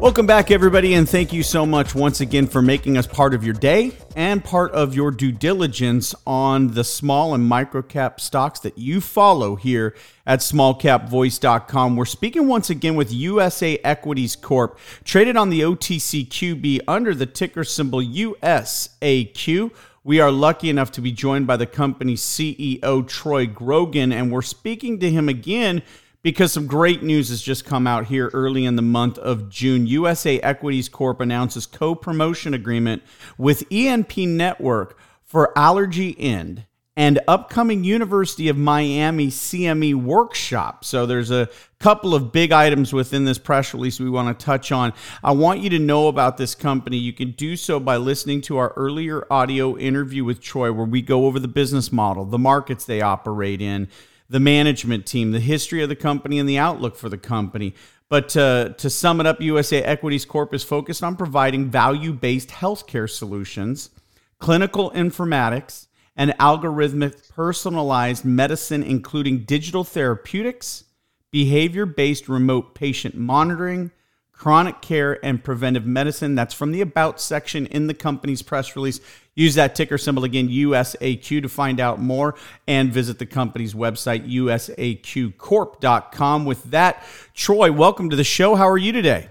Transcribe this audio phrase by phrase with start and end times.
[0.00, 3.44] Welcome back, everybody, and thank you so much once again for making us part of
[3.44, 8.60] your day and part of your due diligence on the small and micro cap stocks
[8.60, 9.94] that you follow here
[10.26, 11.96] at smallcapvoice.com.
[11.96, 17.62] We're speaking once again with USA Equities Corp, traded on the OTCQB under the ticker
[17.62, 19.70] symbol USAQ.
[20.02, 24.40] We are lucky enough to be joined by the company's CEO, Troy Grogan, and we're
[24.40, 25.82] speaking to him again
[26.22, 29.86] because some great news has just come out here early in the month of June.
[29.86, 33.02] USA Equities Corp announces co-promotion agreement
[33.38, 40.84] with ENP Network for AllergiEnd and upcoming University of Miami CME workshop.
[40.84, 41.48] So there's a
[41.78, 44.92] couple of big items within this press release we want to touch on.
[45.22, 46.98] I want you to know about this company.
[46.98, 51.00] You can do so by listening to our earlier audio interview with Troy where we
[51.00, 53.88] go over the business model, the markets they operate in,
[54.30, 57.74] the management team, the history of the company, and the outlook for the company.
[58.08, 62.48] But to, to sum it up, USA Equities Corp is focused on providing value based
[62.48, 63.90] healthcare solutions,
[64.38, 70.84] clinical informatics, and algorithmic personalized medicine, including digital therapeutics,
[71.32, 73.90] behavior based remote patient monitoring,
[74.32, 76.34] chronic care, and preventive medicine.
[76.34, 79.00] That's from the About section in the company's press release.
[79.40, 82.34] Use that ticker symbol again, USAQ, to find out more
[82.68, 86.44] and visit the company's website, usaqcorp.com.
[86.44, 87.02] With that,
[87.32, 88.54] Troy, welcome to the show.
[88.54, 89.30] How are you today?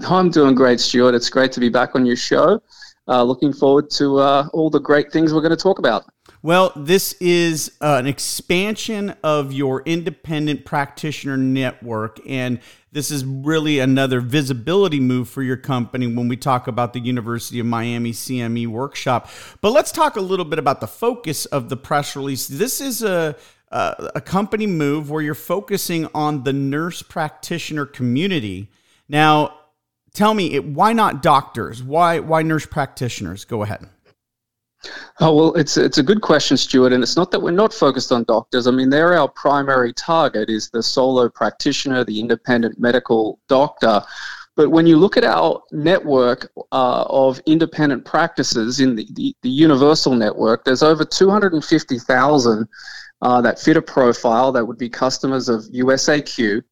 [0.00, 1.14] I'm doing great, Stuart.
[1.14, 2.62] It's great to be back on your show.
[3.08, 6.04] Uh, looking forward to uh, all the great things we're going to talk about.
[6.44, 12.58] Well, this is uh, an expansion of your independent practitioner network, and
[12.90, 17.60] this is really another visibility move for your company when we talk about the University
[17.60, 19.30] of Miami CME workshop.
[19.60, 22.48] But let's talk a little bit about the focus of the press release.
[22.48, 23.36] This is a
[23.70, 28.70] a company move where you're focusing on the nurse practitioner community.
[29.08, 29.60] Now,
[30.12, 31.82] tell me, why not doctors?
[31.82, 33.44] Why why nurse practitioners?
[33.44, 33.88] Go ahead.
[35.20, 38.10] Oh well, it's it's a good question, Stuart, and it's not that we're not focused
[38.10, 38.66] on doctors.
[38.66, 44.02] I mean, they're our primary target is the solo practitioner, the independent medical doctor.
[44.54, 49.48] But when you look at our network uh, of independent practices in the, the, the,
[49.48, 52.68] universal network, there's over 250,000
[53.22, 56.62] uh, that fit a profile that would be customers of USAQ.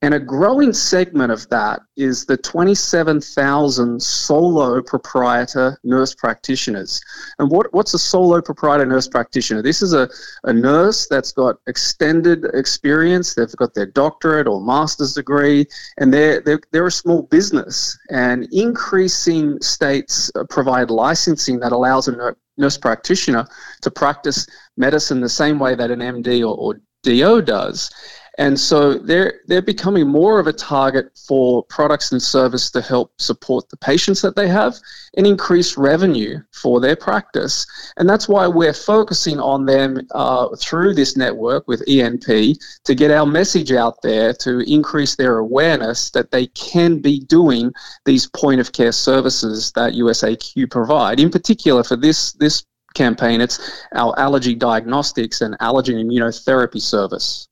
[0.00, 7.00] And a growing segment of that is the 27,000 solo proprietor nurse practitioners.
[7.40, 9.60] And what, what's a solo proprietor nurse practitioner?
[9.60, 10.08] This is a,
[10.44, 15.66] a nurse that's got extended experience, they've got their doctorate or master's degree,
[15.96, 17.98] and they're, they're, they're a small business.
[18.08, 23.48] And increasing states uh, provide licensing that allows a nurse practitioner
[23.82, 27.90] to practice medicine the same way that an MD or, or DO does.
[28.38, 33.12] And so they're they're becoming more of a target for products and service to help
[33.20, 34.76] support the patients that they have
[35.16, 37.66] and increase revenue for their practice.
[37.96, 43.10] And that's why we're focusing on them uh, through this network with ENP to get
[43.10, 47.72] our message out there to increase their awareness that they can be doing
[48.04, 51.18] these point of care services that USAQ provide.
[51.18, 57.48] In particular, for this this campaign, it's our allergy diagnostics and allergen immunotherapy service.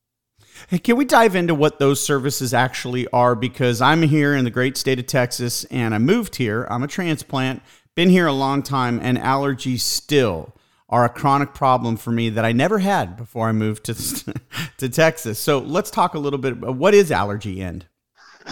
[0.69, 3.34] Hey, can we dive into what those services actually are?
[3.34, 6.67] Because I'm here in the great state of Texas and I moved here.
[6.71, 7.62] I'm a transplant,
[7.94, 10.55] been here a long time, and allergies still
[10.89, 13.95] are a chronic problem for me that I never had before I moved to,
[14.78, 15.39] to Texas.
[15.39, 17.83] So let's talk a little bit about what is AllergiEnd?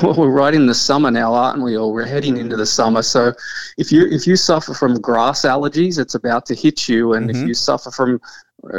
[0.03, 1.77] Well, we're right in the summer now, aren't we?
[1.77, 3.01] Or we're heading into the summer.
[3.03, 3.33] So,
[3.79, 7.43] if you if you suffer from grass allergies, it's about to hit you, and mm-hmm.
[7.43, 8.21] if you suffer from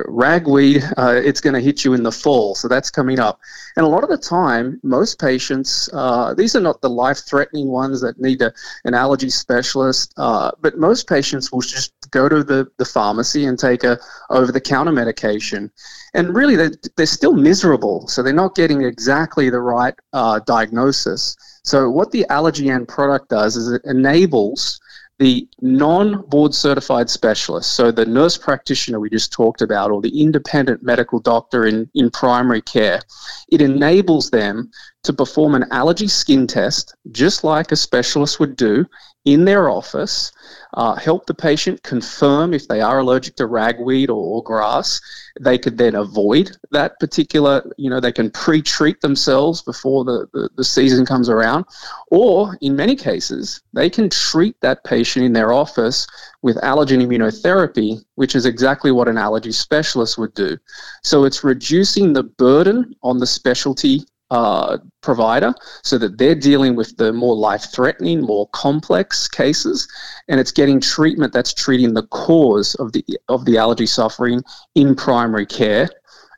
[0.07, 2.56] ragweed, uh, it's going to hit you in the fall.
[2.56, 3.40] So that's coming up.
[3.75, 7.67] And a lot of the time, most patients, uh, these are not the life threatening
[7.67, 8.53] ones that need a,
[8.85, 13.59] an allergy specialist, uh, but most patients will just go to the, the pharmacy and
[13.59, 13.99] take a
[14.29, 15.72] over the counter medication.
[16.14, 18.08] And really, they're, they're still miserable.
[18.08, 21.35] So they're not getting exactly the right uh, diagnosis.
[21.64, 24.79] So, what the AllergiEnd product does is it enables
[25.17, 30.22] the non board certified specialist, so the nurse practitioner we just talked about, or the
[30.22, 33.02] independent medical doctor in, in primary care,
[33.50, 34.70] it enables them
[35.03, 38.85] to perform an allergy skin test just like a specialist would do
[39.25, 40.31] in their office,
[40.75, 45.01] uh, help the patient confirm if they are allergic to ragweed or, grass.
[45.41, 50.27] They could then avoid that particular, you know, they can pre treat themselves before the,
[50.33, 51.66] the, the, season comes around.
[52.11, 56.05] Or in many cases, they can treat that patient in their office
[56.43, 60.57] with allergen immunotherapy, which is exactly what an allergy specialist would do.
[61.03, 66.95] So it's reducing the burden on the specialty uh, provider so that they're dealing with
[66.97, 69.87] the more life threatening, more complex cases,
[70.27, 74.41] and it's getting treatment that's treating the cause of the, of the allergy suffering
[74.75, 75.89] in primary care.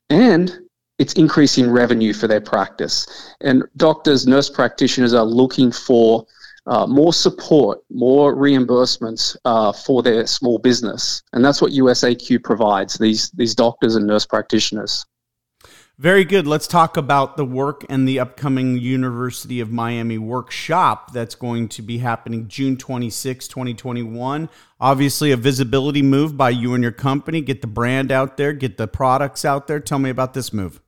[0.09, 0.59] And
[0.99, 3.07] it's increasing revenue for their practice.
[3.41, 6.25] And doctors, nurse practitioners are looking for
[6.65, 11.23] uh, more support, more reimbursements uh, for their small business.
[11.33, 15.05] And that's what USAQ provides these, these doctors and nurse practitioners.
[15.99, 16.45] Very good.
[16.45, 21.81] Let's talk about the work and the upcoming University of Miami workshop that's going to
[21.81, 24.47] be happening June 26, 2021.
[24.79, 27.41] Obviously, a visibility move by you and your company.
[27.41, 29.79] Get the brand out there, get the products out there.
[29.79, 30.79] Tell me about this move.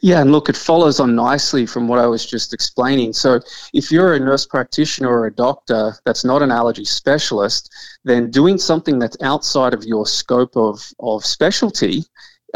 [0.00, 3.14] Yeah, and look, it follows on nicely from what I was just explaining.
[3.14, 3.40] So,
[3.72, 7.72] if you're a nurse practitioner or a doctor that's not an allergy specialist,
[8.04, 12.04] then doing something that's outside of your scope of, of specialty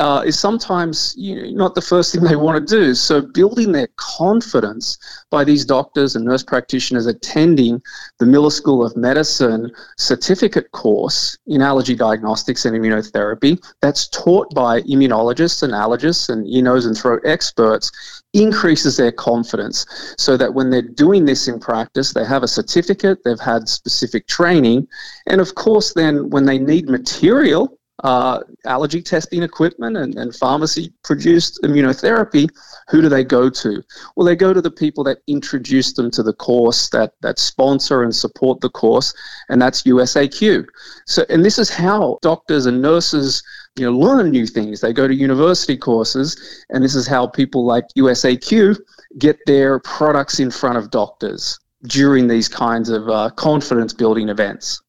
[0.03, 2.93] uh, is sometimes you know, not the first thing they want to do.
[2.93, 4.99] So, building their confidence
[5.31, 7.81] by these doctors and nurse practitioners attending
[8.19, 14.81] the Miller School of Medicine certificate course in allergy diagnostics and immunotherapy that's taught by
[14.83, 19.87] immunologists and allergists and ear, nose, and throat experts increases their confidence
[20.19, 24.27] so that when they're doing this in practice, they have a certificate, they've had specific
[24.27, 24.89] training,
[25.29, 30.93] and of course, then when they need material, uh, allergy testing equipment and, and pharmacy
[31.05, 32.49] produced immunotherapy,
[32.89, 33.83] who do they go to?
[34.17, 38.03] Well, they go to the people that introduce them to the course, that, that sponsor
[38.03, 39.15] and support the course,
[39.49, 40.67] and that's USAQ.
[41.07, 43.43] So, and this is how doctors and nurses
[43.77, 44.81] you know, learn new things.
[44.81, 48.79] They go to university courses, and this is how people like USAQ
[49.19, 54.81] get their products in front of doctors during these kinds of uh, confidence building events.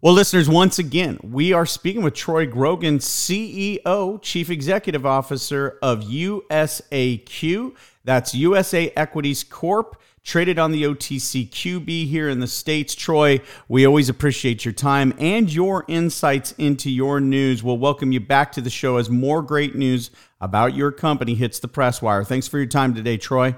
[0.00, 6.02] Well, listeners, once again, we are speaking with Troy Grogan, CEO, Chief Executive Officer of
[6.04, 7.74] USAQ.
[8.04, 12.94] That's USA Equities Corp, traded on the OTCQB here in the States.
[12.94, 17.64] Troy, we always appreciate your time and your insights into your news.
[17.64, 21.58] We'll welcome you back to the show as more great news about your company hits
[21.58, 22.22] the press wire.
[22.22, 23.56] Thanks for your time today, Troy.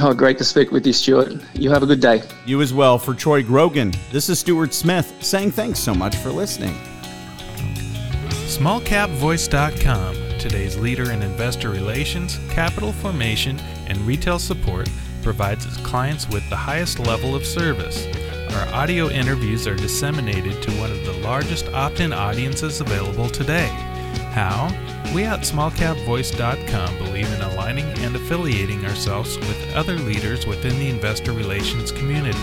[0.00, 1.32] Oh, great to speak with you, Stuart.
[1.54, 2.22] You have a good day.
[2.46, 2.98] You as well.
[2.98, 6.76] For Troy Grogan, this is Stuart Smith saying thanks so much for listening.
[8.46, 13.58] SmallCapVoice.com, today's leader in investor relations, capital formation,
[13.88, 14.88] and retail support,
[15.22, 18.06] provides its clients with the highest level of service.
[18.54, 23.87] Our audio interviews are disseminated to one of the largest opt in audiences available today.
[24.32, 24.68] How?
[25.14, 31.32] We at smallcapvoice.com believe in aligning and affiliating ourselves with other leaders within the investor
[31.32, 32.38] relations community.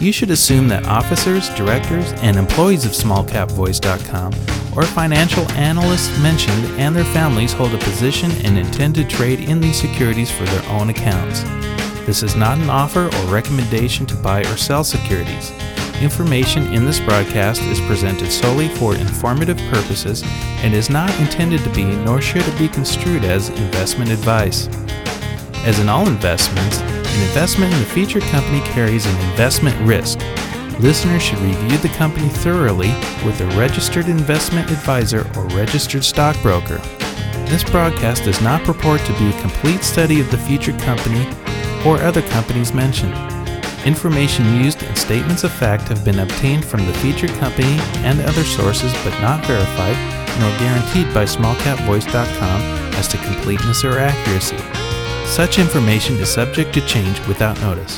[0.00, 4.32] you should assume that officers, directors, and employees of smallcapvoice.com
[4.76, 9.60] or financial analysts mentioned and their families hold a position and intend to trade in
[9.60, 11.42] these securities for their own accounts.
[12.04, 15.50] This is not an offer or recommendation to buy or sell securities.
[16.02, 20.22] Information in this broadcast is presented solely for informative purposes
[20.62, 24.68] and is not intended to be nor should it be construed as investment advice.
[25.64, 26.80] As in all investments,
[27.16, 30.18] an investment in the featured company carries an investment risk.
[30.80, 32.90] Listeners should review the company thoroughly
[33.24, 36.76] with a registered investment advisor or registered stockbroker.
[37.46, 41.26] This broadcast does not purport to be a complete study of the featured company
[41.86, 43.14] or other companies mentioned.
[43.86, 48.44] Information used and statements of fact have been obtained from the featured company and other
[48.44, 49.96] sources but not verified
[50.38, 52.60] nor guaranteed by smallcapvoice.com
[52.94, 54.75] as to completeness or accuracy.
[55.26, 57.94] Such information is subject to change without notice.